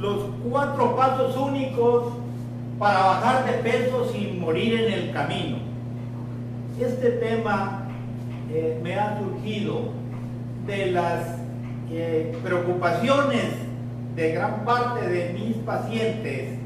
[0.00, 2.12] los cuatro pasos únicos
[2.78, 5.58] para bajar de peso sin morir en el camino.
[6.80, 7.88] Este tema
[8.50, 9.90] eh, me ha surgido
[10.66, 11.38] de las
[11.90, 13.46] eh, preocupaciones
[14.14, 16.58] de gran parte de mis pacientes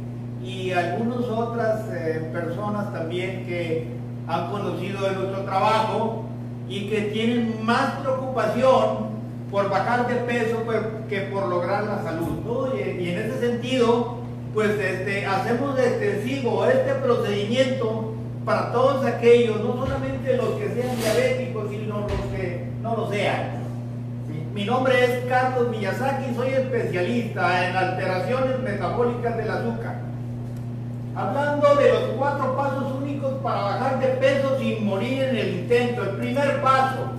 [0.45, 3.87] y algunas otras eh, personas también que
[4.27, 6.25] han conocido de nuestro trabajo
[6.69, 9.12] y que tienen más preocupación
[9.53, 10.81] por bajar de peso pues,
[11.11, 12.31] que por lograr la salud.
[12.75, 14.17] Y, en ese sentido,
[14.55, 18.15] pues este, hacemos extensivo este procedimiento
[18.47, 23.63] para todos aquellos, no solamente los que sean diabéticos, sino los que no lo sean.
[24.55, 29.97] Mi nombre es Carlos Miyazaki, soy especialista en alteraciones metabólicas del azúcar.
[31.15, 36.03] Hablando de los cuatro pasos únicos para bajar de peso sin morir en el intento.
[36.03, 37.13] El primer paso,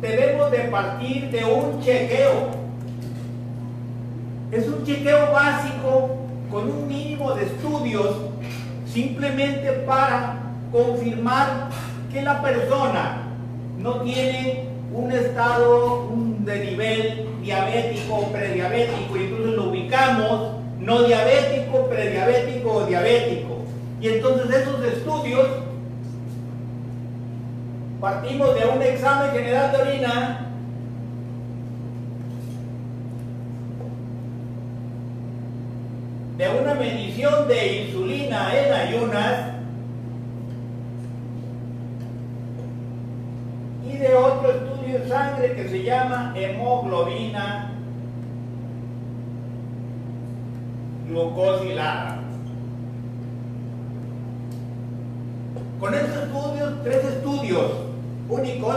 [0.00, 2.60] debemos de partir de un chequeo.
[4.50, 6.16] Es un chequeo básico
[6.50, 8.16] con un mínimo de estudios
[8.86, 10.36] simplemente para
[10.72, 11.68] confirmar
[12.12, 13.22] que la persona
[13.78, 16.08] no tiene un estado
[16.40, 23.58] de nivel diabético o prediabético entonces lo ubicamos no diabético, prediabético o diabético.
[24.00, 25.46] Y entonces esos estudios
[28.00, 30.46] partimos de un examen general de orina.
[36.38, 39.52] De una medición de insulina en ayunas.
[43.86, 47.72] Y de otro estudio de sangre que se llama hemoglobina
[51.06, 52.20] glucosilada.
[55.78, 57.89] Con estos estudios, tres estudios
[58.30, 58.76] únicos,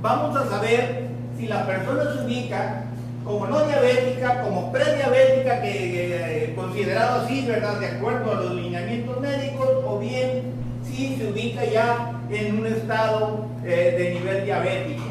[0.00, 2.84] vamos a saber si la persona se ubica
[3.24, 7.80] como no diabética, como prediabética, que eh, considerado así, ¿verdad?
[7.80, 10.42] De acuerdo a los lineamientos médicos, o bien
[10.84, 15.04] si se ubica ya en un estado eh, de nivel diabético.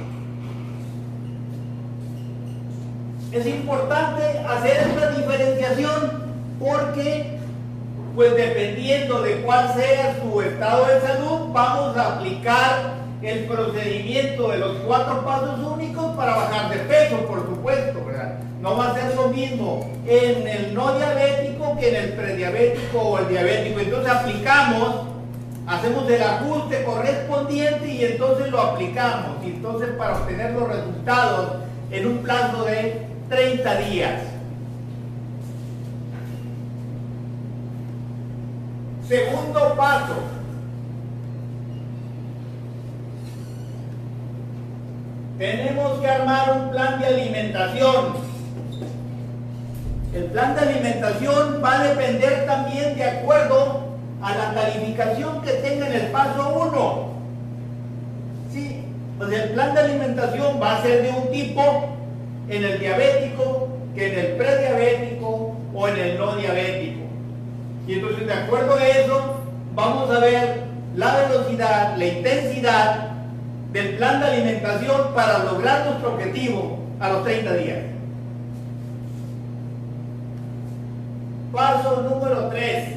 [3.31, 6.23] Es importante hacer esta diferenciación
[6.59, 7.39] porque,
[8.15, 14.57] pues dependiendo de cuál sea su estado de salud, vamos a aplicar el procedimiento de
[14.57, 18.03] los cuatro pasos únicos para bajar de peso, por supuesto.
[18.61, 23.19] No va a ser lo mismo en el no diabético que en el prediabético o
[23.19, 23.79] el diabético.
[23.81, 25.07] Entonces aplicamos,
[25.67, 29.43] hacemos el ajuste correspondiente y entonces lo aplicamos.
[29.43, 31.55] Y entonces para obtener los resultados
[31.91, 34.21] en un plazo de 30 días.
[39.07, 40.15] Segundo paso,
[45.37, 48.33] tenemos que armar un plan de alimentación.
[50.13, 53.83] El plan de alimentación va a depender también de acuerdo
[54.21, 57.13] a la calificación que tenga en el paso 1.
[58.53, 58.83] Sí,
[59.17, 61.89] pues el plan de alimentación va a ser de un tipo
[62.47, 67.01] en el diabético que en el prediabético o en el no diabético.
[67.87, 69.35] Y entonces de acuerdo a eso
[69.73, 70.63] vamos a ver
[70.95, 73.12] la velocidad, la intensidad
[73.73, 77.79] del plan de alimentación para lograr nuestro objetivo a los 30 días.
[81.51, 82.89] Paso número 3.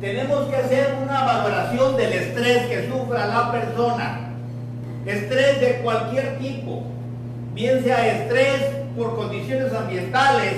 [0.00, 4.20] Tenemos que hacer una valoración del estrés que sufra la persona.
[5.06, 6.82] Estrés de cualquier tipo,
[7.54, 8.60] bien sea estrés
[8.94, 10.54] por condiciones ambientales,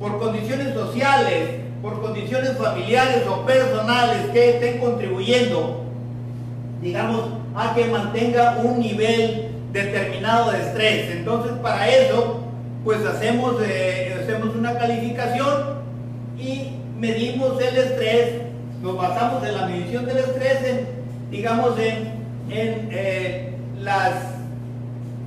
[0.00, 5.84] por condiciones sociales, por condiciones familiares o personales que estén contribuyendo,
[6.80, 7.24] digamos,
[7.54, 11.10] a que mantenga un nivel determinado de estrés.
[11.12, 12.40] Entonces, para eso,
[12.84, 15.78] pues hacemos, eh, hacemos una calificación
[16.38, 18.42] y medimos el estrés,
[18.82, 20.88] nos basamos en la medición del estrés, en,
[21.30, 22.18] digamos, en,
[22.50, 24.38] en eh, las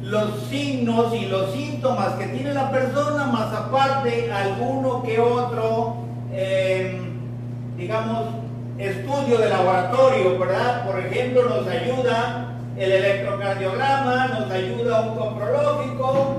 [0.01, 5.95] los signos y los síntomas que tiene la persona, más aparte alguno que otro
[6.33, 7.11] Em,
[7.77, 8.27] digamos,
[8.77, 10.85] estudio de laboratorio, ¿verdad?
[10.85, 12.47] Por ejemplo, nos ayuda
[12.77, 16.35] el electrocardiograma, nos ayuda un comprológico.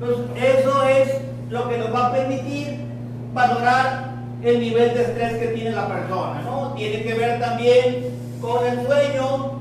[0.00, 1.08] Entonces, eso es
[1.50, 2.86] lo que nos va a permitir
[3.34, 4.12] valorar
[4.42, 6.72] el nivel de estrés que tiene la persona, ¿no?
[6.74, 8.06] Tiene que ver también
[8.40, 9.51] con el sueño,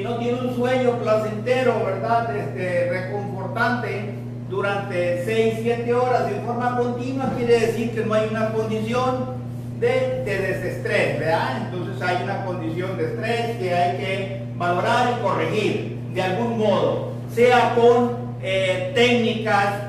[0.00, 2.34] si no tiene un sueño placentero, ¿verdad?
[2.34, 4.14] Este, reconfortante
[4.48, 9.34] durante 6, 7 horas de forma continua, quiere decir que no hay una condición
[9.78, 11.66] de, desestrés, ¿verdad?
[11.66, 17.12] Entonces hay una condición de estrés que hay que valorar y corregir de algún modo,
[17.34, 19.82] sea con eh, técnicas,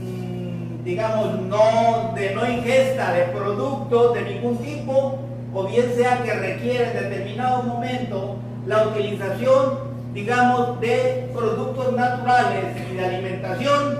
[0.00, 5.18] mm, digamos, no, de no ingesta de productos de ningún tipo,
[5.54, 8.36] o bien sea que requiere en determinado momento
[8.66, 9.78] la utilización,
[10.12, 13.98] digamos, de productos naturales y de alimentación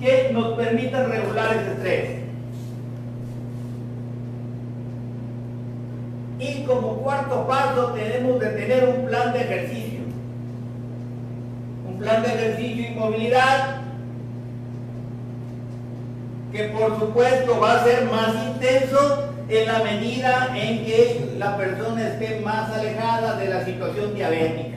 [0.00, 2.26] que nos permitan regular ese estrés.
[6.38, 10.00] Y como cuarto paso tenemos de tener un plan de ejercicio.
[11.88, 13.76] Un plan de ejercicio y movilidad
[16.52, 22.08] que por supuesto va a ser más intenso en la medida en que la persona
[22.08, 24.76] esté más alejada de la situación diabética.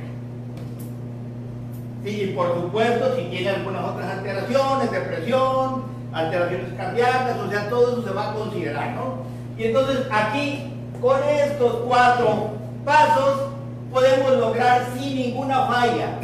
[2.06, 5.84] y por supuesto, si tiene algunas otras alteraciones, depresión,
[6.14, 9.24] alteraciones cardíacas, o sea, todo eso se va a considerar, ¿no?
[9.58, 12.52] Y entonces aquí, con estos cuatro
[12.86, 13.50] pasos,
[13.92, 16.20] podemos lograr sin ninguna falla,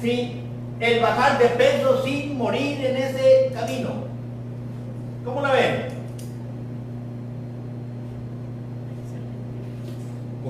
[0.00, 0.42] ¿sí?
[0.82, 3.90] el bajar de peso sin morir en ese camino.
[5.24, 5.91] ¿Cómo la ven?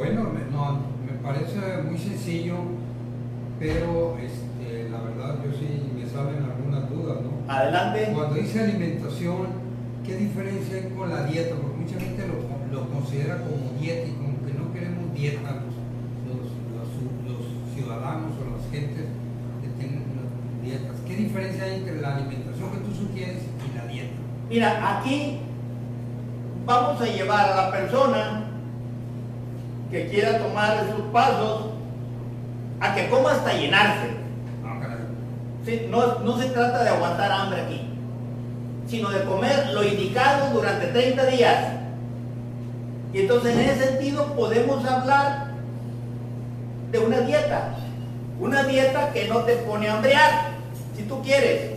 [0.03, 2.57] Bueno, no, me parece muy sencillo,
[3.61, 7.31] pero este, la verdad yo sí me salen algunas dudas, ¿no?
[7.47, 8.11] Adelante.
[8.13, 9.47] Cuando dice alimentación,
[10.05, 11.55] ¿qué diferencia hay con la dieta?
[11.55, 15.63] Porque mucha gente lo, considera como dieta y como que no queremos dieta
[16.27, 16.51] los,
[17.73, 19.07] ciudadanos o las gentes
[19.63, 20.03] que tienen
[20.65, 20.97] dietas.
[21.07, 24.15] ¿Qué diferencia hay entre la alimentación que tú sugieres y la dieta?
[24.51, 25.39] Mira, aquí
[26.67, 28.42] vamos a llevar a la persona
[29.93, 31.67] que quiera tomar esos pasos
[32.81, 34.09] a que coma hasta llenarse.
[34.65, 34.81] Ah,
[35.91, 37.83] no, no se trata de aguantar hambre aquí,
[38.89, 41.75] sino de comer lo indicado durante 30 días.
[43.13, 45.49] Y entonces en ese sentido podemos hablar
[46.91, 47.75] de una dieta.
[48.41, 50.53] Una dieta que no te pone a hambrear,
[50.97, 51.73] si tú quieres.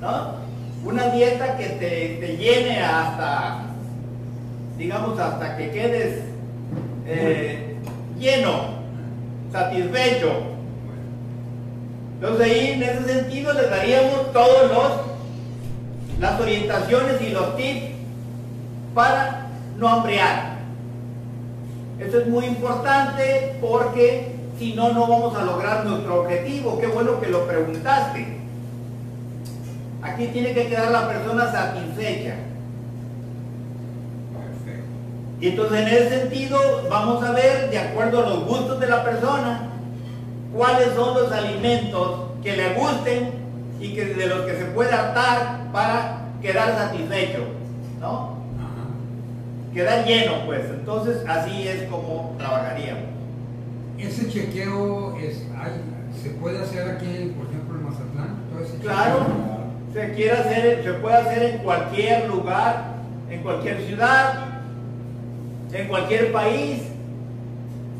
[0.00, 0.36] ¿No?
[0.84, 3.64] Una dieta que te, te llene hasta,
[4.78, 6.30] digamos, hasta que quedes
[7.10, 7.76] eh,
[8.18, 8.80] lleno,
[9.52, 10.30] satisfecho.
[12.14, 15.10] Entonces ahí en ese sentido les daríamos todos los
[16.20, 17.94] las orientaciones y los tips
[18.94, 19.48] para
[19.78, 20.58] no hambrear.
[21.98, 26.78] Eso es muy importante porque si no, no vamos a lograr nuestro objetivo.
[26.78, 28.40] Qué bueno que lo preguntaste.
[30.02, 32.34] Aquí tiene que quedar la persona satisfecha.
[35.40, 36.58] Y entonces en ese sentido
[36.90, 39.68] vamos a ver, de acuerdo a los gustos de la persona,
[40.54, 43.30] cuáles son los alimentos que le gusten
[43.80, 47.38] y que de los que se puede adaptar para quedar satisfecho,
[48.00, 48.38] ¿no?
[49.72, 50.64] Quedar lleno, pues.
[50.66, 53.04] Entonces así es como trabajaríamos.
[53.98, 55.44] Ese chequeo es,
[56.22, 58.80] se puede hacer aquí, por ejemplo, en Mazatlán.
[58.82, 59.26] claro,
[59.92, 62.94] se quiere hacer, se puede hacer en cualquier lugar,
[63.30, 64.49] en cualquier ciudad,
[65.72, 66.82] en cualquier país.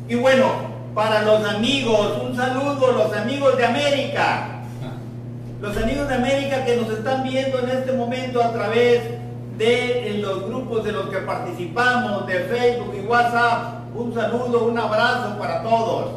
[0.09, 0.47] Y bueno,
[0.95, 4.63] para los amigos, un saludo los amigos de América.
[5.61, 9.03] Los amigos de América que nos están viendo en este momento a través
[9.59, 13.81] de los grupos de los que participamos, de Facebook y WhatsApp.
[13.95, 16.13] Un saludo, un abrazo para todos.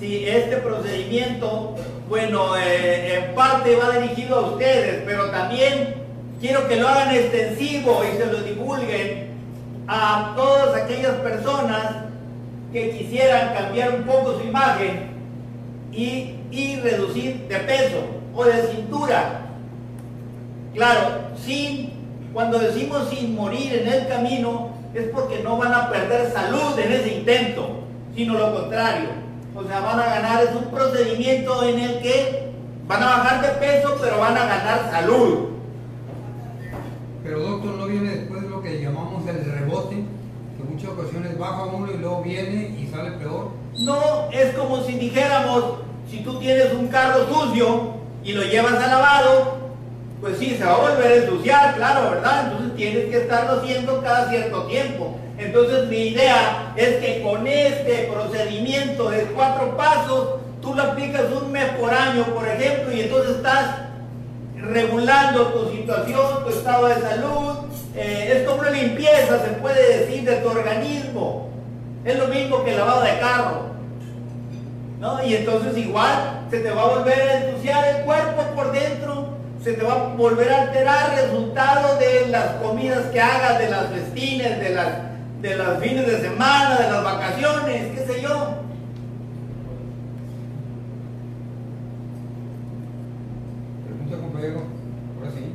[0.00, 1.74] Si este procedimiento,
[2.08, 5.94] bueno, eh, en parte va dirigido a ustedes, pero también
[6.40, 9.35] quiero que lo hagan extensivo y se lo divulguen
[9.88, 12.06] a todas aquellas personas
[12.72, 15.10] que quisieran cambiar un poco su imagen
[15.92, 16.32] y,
[16.82, 17.98] reducir de peso
[18.34, 19.42] o de cintura.
[20.74, 21.90] Claro, sin,
[22.32, 26.92] cuando decimos sin morir en el camino, es porque no van a perder salud en
[26.92, 27.80] ese intento,
[28.14, 29.08] sino lo contrario.
[29.54, 32.50] O sea, van a ganar, es un procedimiento en el que
[32.86, 35.48] van a bajar de peso, pero van a ganar salud.
[37.22, 40.85] Pero doctor, no viene después lo que llamamos el rebote, que en muchas
[41.38, 43.50] baja uno y luego viene y sale peor.
[43.78, 45.64] No, es como si dijéramos,
[46.10, 49.56] si tú tienes un carro sucio y lo llevas a lavado,
[50.20, 52.46] pues sí, se va a volver a ensuciar, claro, ¿verdad?
[52.46, 55.18] Entonces tienes que estarlo haciendo cada cierto tiempo.
[55.38, 61.52] Entonces mi idea es que con este procedimiento de cuatro pasos, tú lo aplicas un
[61.52, 63.76] mes por año, por ejemplo, y entonces estás
[64.58, 67.65] regulando tu situación, tu estado de salud.
[67.96, 71.48] Eh, es como una limpieza, se puede decir, de tu organismo.
[72.04, 73.66] Es lo mismo que lavado de carro.
[75.00, 75.22] ¿no?
[75.24, 79.72] Y entonces igual se te va a volver a ensuciar el cuerpo por dentro, se
[79.72, 84.60] te va a volver a alterar resultado de las comidas que hagas, de las festines,
[84.60, 84.88] de las,
[85.42, 88.54] de los fines de semana, de las vacaciones, qué sé yo.
[93.84, 94.62] Pregunta, compañero.
[95.18, 95.52] Ahora sí.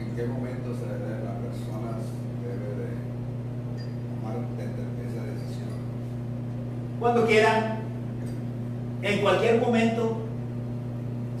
[0.00, 1.98] ¿En qué momento se debe la persona
[2.42, 2.88] debe de
[4.08, 5.68] tomar esa decisión?
[6.98, 7.78] Cuando quiera,
[9.02, 10.16] en cualquier momento,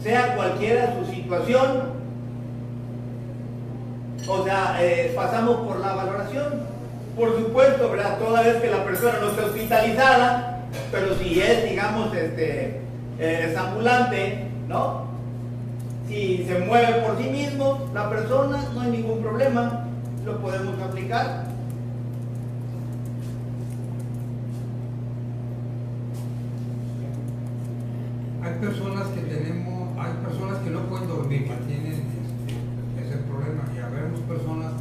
[0.02, 1.98] sea cualquiera su situación,
[4.28, 6.68] o sea, eh, pasamos por la valoración.
[7.16, 8.18] Por supuesto, ¿verdad?
[8.18, 10.60] Toda vez que la persona no esté hospitalizada,
[10.92, 12.80] pero si es, digamos, este,
[13.18, 15.08] eh, es ambulante, ¿no?
[16.06, 19.86] Si se mueve por sí mismo, la persona, no hay ningún problema,
[20.24, 21.47] lo podemos aplicar.
[28.48, 32.56] Hay personas que tenemos, hay personas que no pueden dormir, que tienen este,
[32.96, 34.72] ese problema, y habemos personas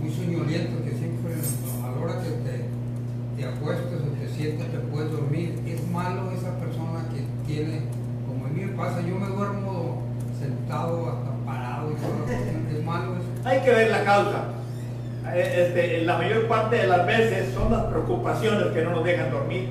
[0.00, 2.70] muy soñolientas que siempre a la hora que te,
[3.34, 5.58] te acuestas o te sientas te puedes dormir.
[5.66, 7.80] Es malo esa persona que tiene,
[8.28, 10.02] como a mí me pasa, yo me duermo
[10.38, 13.26] sentado hasta parado y todo, es malo eso.
[13.44, 14.44] Hay que ver la causa.
[15.34, 19.32] Eh, Este, la mayor parte de las veces son las preocupaciones que no nos dejan
[19.32, 19.70] dormir,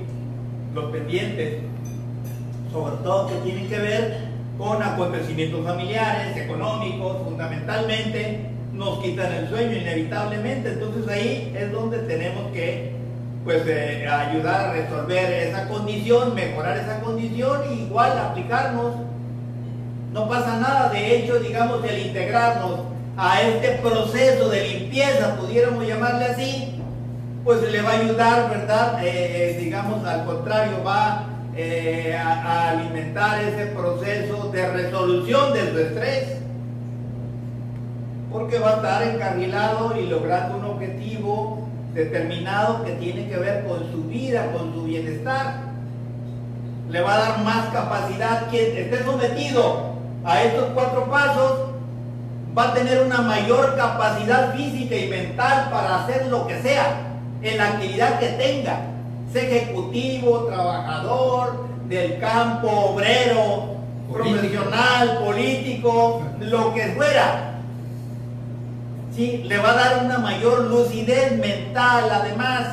[0.75, 1.68] los pendientes,
[2.71, 4.17] sobre todo que tienen que ver
[4.57, 10.73] con acontecimientos familiares, económicos, fundamentalmente, nos quitan el sueño inevitablemente.
[10.73, 12.93] Entonces ahí es donde tenemos que
[13.43, 18.95] pues, eh, ayudar a resolver esa condición, mejorar esa condición y igual aplicarnos.
[20.13, 22.81] No pasa nada, de hecho, digamos, el integrarnos
[23.15, 26.81] a este proceso de limpieza, pudiéramos llamarle así,
[27.43, 29.03] pues le va a ayudar, ¿verdad?
[29.03, 35.79] Eh, eh, digamos, al contrario, va eh, a, alimentar ese proceso de resolución de su
[35.79, 36.37] estrés,
[38.31, 43.91] porque va a estar encarrilado y logrando un objetivo determinado que tiene que ver con
[43.91, 45.69] su vida, con su bienestar.
[46.89, 51.69] Le va a dar más capacidad quien esté sometido a estos cuatro pasos.
[52.57, 57.09] Va a tener una mayor capacidad física y mental para hacer lo que sea
[57.41, 58.79] en la actividad que tenga,
[59.35, 63.77] ejecutivo, trabajador, del campo, obrero,
[64.11, 64.39] Político.
[64.39, 67.55] profesional, político, lo que fuera.
[69.15, 72.67] Sí, le va a dar una mayor lucidez mental, además,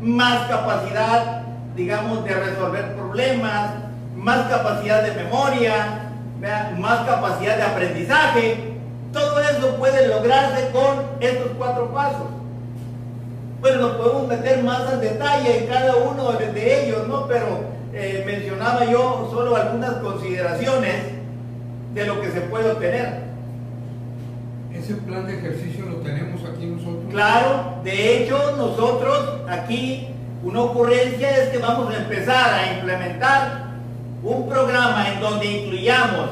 [0.00, 1.42] más capacidad,
[1.74, 3.70] digamos, de resolver problemas,
[4.14, 6.72] más capacidad de memoria, ¿verdad?
[6.72, 8.74] más capacidad de aprendizaje.
[9.12, 12.37] Todo eso puede lograrse con estos cuatro pasos.
[13.60, 17.26] Bueno, nos podemos meter más al detalle en cada uno de- de ellos, ¿no?
[17.26, 20.94] Pero eh, mencionaba yo solo algunas consideraciones
[21.94, 23.26] de lo que se puede obtener.
[24.72, 27.02] Ese plan de ejercicio lo tenemos aquí nosotros.
[27.10, 30.08] Claro, de hecho nosotros aquí
[30.44, 33.64] una ocurrencia es que vamos a empezar a implementar
[34.22, 36.28] un programa en donde incluyamos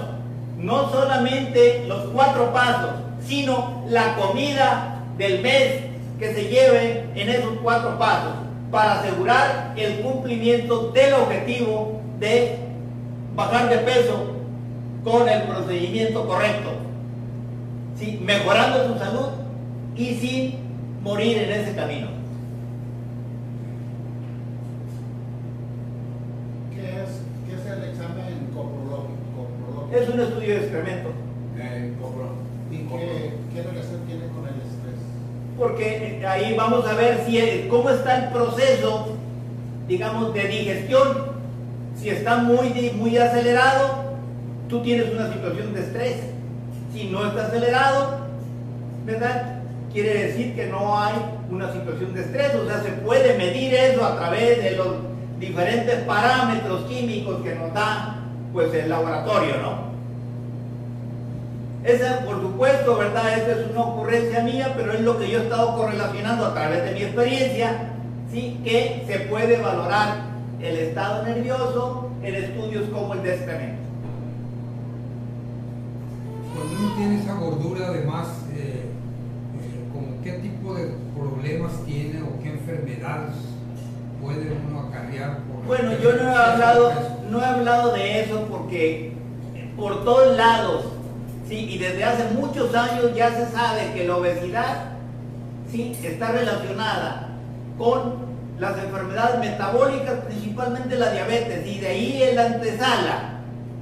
[0.59, 2.90] no solamente los cuatro pasos,
[3.26, 5.86] sino la comida del mes
[6.18, 8.35] que se lleve en esos cuatro pasos
[8.70, 12.56] para asegurar el cumplimiento del objetivo de
[13.35, 14.37] bajar de peso
[15.04, 16.87] con el procedimiento correcto.
[17.99, 18.20] ¿sí?
[18.23, 19.28] mejorando su salud
[19.96, 20.54] y sin
[21.02, 22.08] morir en ese camino.
[26.75, 29.88] ¿Qué es, qué es el examen coprológico?
[29.92, 31.11] Es un estudio de excremento,
[31.58, 31.92] Eh.
[32.70, 35.00] ¿Y qué, qué relación tiene con el estrés?
[35.59, 39.17] Porque ahí vamos a ver si, cómo está el proceso,
[39.89, 41.37] digamos, de digestión.
[41.97, 44.05] Si está muy, muy acelerado,
[44.69, 46.17] tú tienes una situación de estrés.
[46.93, 48.19] Si no está acelerado,
[49.05, 49.61] ¿verdad?
[49.93, 51.15] Quiere decir que no hay
[51.51, 54.89] una situación de estrés, o sea, se puede medir eso a través de los
[55.39, 58.17] diferentes parámetros químicos que nos da
[58.53, 59.86] pues el laboratorio, ¿no?
[61.87, 63.38] Esa, por supuesto, ¿verdad?
[63.38, 66.83] Esa es una ocurrencia mía, pero es lo que yo he estado correlacionando a través
[66.85, 67.93] de mi experiencia,
[68.33, 68.61] ¿sí?
[68.64, 70.25] Que se puede valorar
[70.61, 73.83] el estado nervioso en estudios como el de excremento.
[76.57, 82.43] Cuando uno tiene esa gordura, además, eh, eh, ¿como qué tipo de problemas tiene o
[82.43, 83.37] qué enfermedades
[84.21, 85.38] puede uno acarrear?
[85.38, 86.93] Por Bueno, yo no he hablado,
[87.31, 89.12] no he hablado de eso porque
[89.76, 90.96] por todos lados,
[91.49, 94.93] sí, y desde hace muchos años ya se sabe que la obesidad,
[95.71, 97.29] sí, está relacionada
[97.79, 98.26] con
[98.59, 103.37] las enfermedades metabólicas, principalmente la diabetes, y de ahí en la antesala,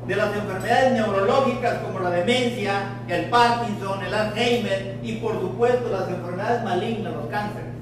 [0.07, 6.09] de las enfermedades neurológicas como la demencia, el Parkinson, el Alzheimer y por supuesto las
[6.09, 7.73] enfermedades malignas, los cánceres.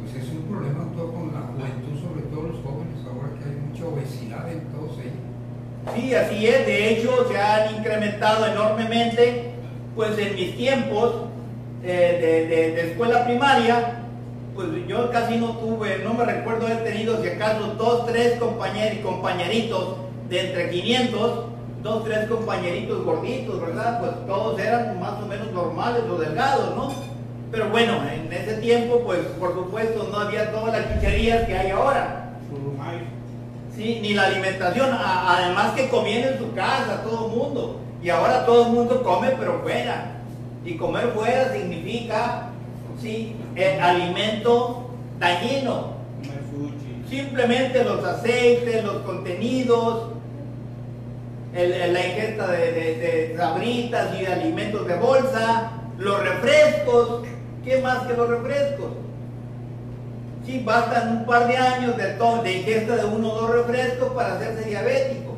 [0.00, 3.56] Pues es un problema todo con la juventud, sobre todo los jóvenes, ahora que hay
[3.66, 5.26] mucha obesidad en todos ellos.
[5.94, 6.66] Sí, así es.
[6.66, 9.50] De hecho, se han incrementado enormemente.
[9.94, 11.14] Pues en mis tiempos
[11.84, 14.00] eh, de, de- de escuela primaria,
[14.54, 18.94] pues yo casi no tuve, no me recuerdo haber tenido, si acaso, dos, tres compañeros
[18.98, 19.96] y compañeritos
[20.28, 21.44] de entre 500,
[21.82, 24.00] dos, tres compañeritos gorditos, ¿verdad?
[24.00, 26.92] Pues todos eran más o menos normales o delgados, ¿no?
[27.52, 31.70] Pero bueno, en ese tiempo, pues por supuesto, no había todas las chucherías que hay
[31.70, 32.23] ahora.
[33.76, 37.80] Sí, ni la alimentación, a- además que comían en su casa todo el mundo.
[38.02, 40.12] Y ahora todo el mundo come pero fuera.
[40.64, 42.50] Y comer fuera significa,
[43.00, 45.94] sí, el alimento dañino.
[47.08, 50.10] Simplemente los aceites, los contenidos,
[51.54, 57.22] el- el- la ingesta de, de- de sabritas y de alimentos de bolsa, los refrescos.
[57.64, 58.88] ¿Qué más que los refrescos?
[60.44, 64.34] Sí, bastan un par de años de, de ingesta de uno o dos refrescos para
[64.34, 65.34] hacerse diabético.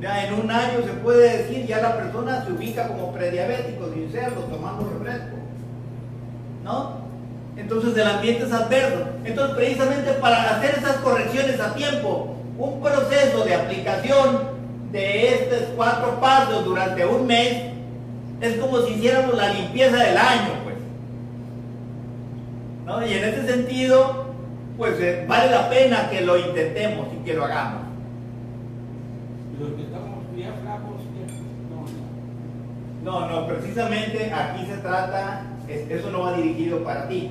[0.00, 4.10] Ya en un año se puede decir, ya la persona se ubica como prediabético sin
[4.10, 5.36] serlo, tomando refresco.
[6.64, 7.06] ¿No?
[7.56, 9.04] Entonces el ambiente es adverso.
[9.24, 14.56] Entonces precisamente para hacer esas correcciones a tiempo, un proceso de aplicación
[14.90, 17.72] de estos cuatro pasos durante un mes
[18.40, 20.65] es como si hiciéramos la limpieza del año.
[22.86, 23.06] ¿No?
[23.06, 24.26] Y en ese sentido,
[24.78, 27.82] pues eh, vale la pena que lo intentemos y que lo hagamos.
[29.60, 30.16] Los que estamos
[30.62, 31.00] flacos,
[33.02, 37.30] no, No, precisamente aquí se trata, es- eso no va dirigido para ti.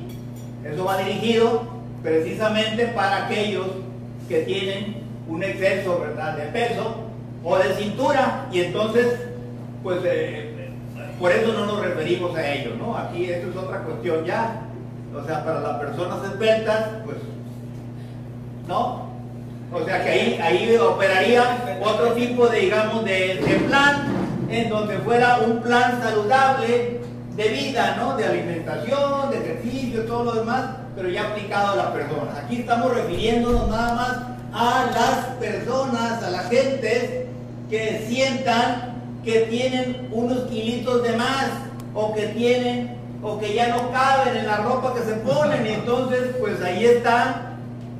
[0.63, 1.63] Eso va dirigido
[2.01, 3.67] precisamente para aquellos
[4.27, 4.97] que tienen
[5.27, 6.95] un exceso, ¿verdad?, de peso
[7.43, 9.19] o de cintura y entonces,
[9.83, 10.69] pues, eh,
[11.19, 12.97] por eso no nos referimos a ello, ¿no?
[12.97, 14.61] Aquí esto es otra cuestión ya.
[15.15, 17.17] O sea, para las personas esbeltas, pues,
[18.67, 19.05] ¿no?
[19.73, 24.03] O sea que ahí, ahí operaría otro tipo de, digamos, de, de plan,
[24.49, 27.01] en donde fuera un plan saludable
[27.35, 28.15] de vida, ¿no?
[28.15, 32.37] De alimentación, de ejercicio, todo lo demás, pero ya aplicado a la persona.
[32.43, 37.27] Aquí estamos refiriéndonos nada más a las personas, a la gente
[37.69, 41.47] que sientan que tienen unos kilitos de más
[41.93, 42.94] o que tienen
[43.27, 46.85] o que ya no caben en la ropa que se ponen y entonces pues ahí
[46.85, 47.53] está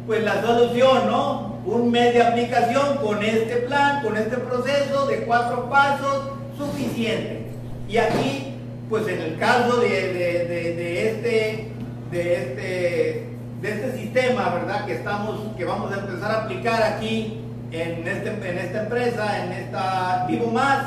[0.06, 1.56] pues la solución, ¿no?
[1.66, 7.48] Un mes de aplicación con este plan, con este proceso de cuatro pasos, suficiente.
[7.90, 8.54] Y aquí,
[8.88, 11.68] pues en el caso de, de- de- este,
[12.12, 13.30] de este,
[13.62, 14.86] de este sistema, ¿verdad?
[14.86, 17.40] Que estamos, que vamos a empezar a aplicar aquí
[17.72, 20.84] en, este, en esta empresa, en esta Vivo Más,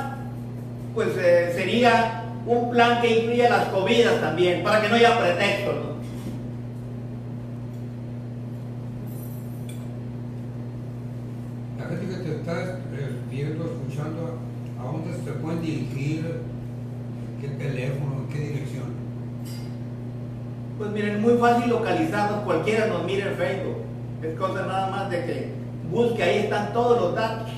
[0.94, 5.74] pues eh, sería un plan que incluya las comidas también, para que no haya pretextos,
[5.74, 5.98] ¿no?
[11.78, 14.38] La gente que te está eh, viendo, escuchando,
[14.80, 16.40] ¿a dónde se pueden dirigir?
[17.38, 18.26] ¿Qué teléfono?
[18.32, 18.84] ¿Qué dirección?
[20.78, 23.76] Pues miren, muy fácil localizarnos, cualquiera nos mire en Facebook.
[24.22, 25.52] Es cosa nada más de que
[25.90, 27.50] busque, ahí están todos los datos.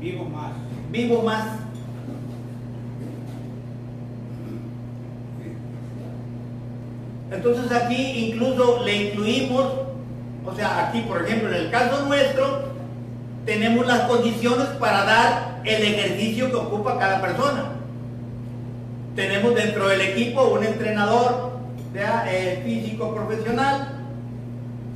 [0.00, 0.52] vivo más.
[0.92, 1.67] Vivo más.
[7.30, 9.64] Entonces aquí incluso le incluimos,
[10.46, 12.68] o sea, aquí por ejemplo en el caso nuestro,
[13.44, 17.72] tenemos las condiciones para dar el ejercicio que ocupa cada persona.
[19.14, 21.48] Tenemos dentro del equipo un entrenador.
[21.94, 23.88] Eh, físico profesional,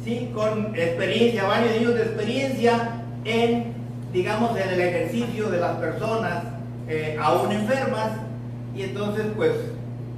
[0.04, 0.30] ¿sí?
[0.32, 3.72] con experiencia, varios años de experiencia en,
[4.12, 6.44] digamos, en el ejercicio de las personas
[6.88, 8.10] eh, aún enfermas,
[8.76, 9.50] y entonces pues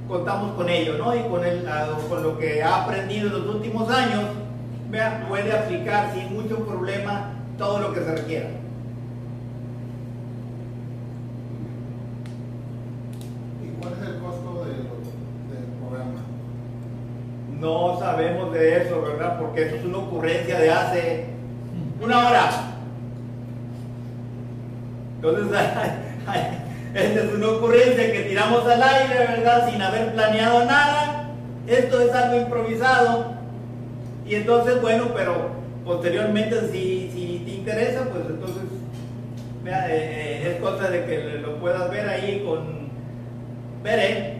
[0.07, 1.15] contamos con ello, ¿no?
[1.15, 1.67] Y con, el,
[2.09, 4.23] con lo que ha aprendido en los últimos años,
[4.89, 8.49] vea, puede aplicar sin mucho problema todo lo que se requiera.
[13.63, 16.21] ¿Y cuál es el costo del, del programa?
[17.59, 19.39] No sabemos de eso, ¿verdad?
[19.39, 21.25] Porque eso es una ocurrencia de hace
[22.01, 22.49] una hora.
[25.15, 25.57] Entonces,
[26.95, 29.69] esta es una ocurrencia que tiramos al aire, ¿verdad?
[29.69, 31.29] Sin haber planeado nada.
[31.67, 33.33] Esto es algo improvisado.
[34.25, 35.49] Y entonces, bueno, pero
[35.83, 38.63] posteriormente, si, si te interesa, pues entonces,
[39.65, 42.85] eh, eh, es cosa de que lo puedas ver ahí con...
[43.83, 44.37] Veré.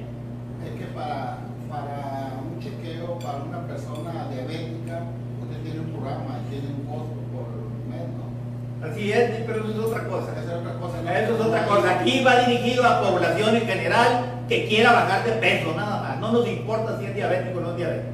[0.65, 1.39] Es que para,
[1.69, 5.03] para un chequeo, para una persona diabética,
[5.43, 7.47] usted tiene un programa y tiene un costo por
[7.89, 8.94] mes, ¿no?
[8.94, 10.27] sí es, pero eso es otra cosa.
[10.33, 11.11] ¿no?
[11.11, 11.99] Eso es otra cosa.
[11.99, 16.19] Aquí va dirigido a población en general que quiera bajar de peso, nada más.
[16.19, 18.13] No nos importa si es diabético o no es diabético.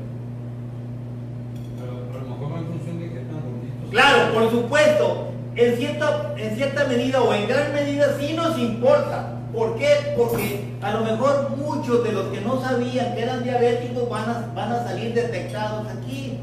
[1.79, 3.89] Pero a lo mejor va en función de qué tan gorditos.
[3.91, 9.37] Claro, por supuesto, en cierta, en cierta medida o en gran medida sí nos importa.
[9.53, 10.13] ¿Por qué?
[10.17, 14.51] Porque a lo mejor muchos de los que no sabían que eran diabéticos van a,
[14.55, 16.39] van a salir detectados aquí.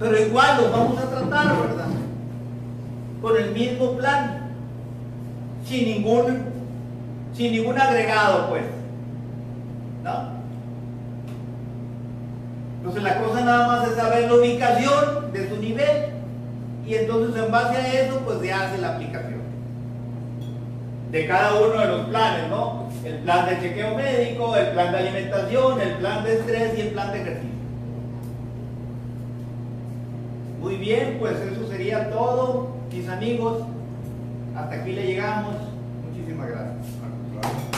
[0.00, 1.81] Pero igual los vamos a tratar, ¿verdad?
[3.22, 4.50] Con el mismo plan.
[5.64, 6.42] Sin ningún,
[7.34, 8.64] sin ningún agregado, pues.
[10.02, 10.42] ¿No?
[12.78, 16.08] Entonces la cosa nada más es saber la ubicación de su nivel
[16.84, 19.40] y entonces en base a eso pues se hace la aplicación
[21.12, 22.88] de cada uno de los planes, ¿no?
[23.04, 26.88] El plan de chequeo médico, el plan de alimentación, el plan de estrés y el
[26.88, 27.50] plan de ejercicio.
[30.60, 33.62] Muy bien, pues eso sería todo, mis amigos,
[34.54, 35.54] hasta aquí le llegamos.
[36.06, 37.71] Muchísimas gracias.